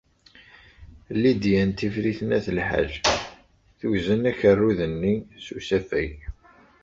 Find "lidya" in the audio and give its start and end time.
1.21-1.61